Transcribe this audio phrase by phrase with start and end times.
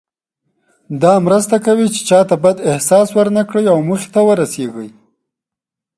[1.01, 4.89] دا مرسته کوي چې چاته بد احساس ورنه کړئ او موخې ته ورسیږئ.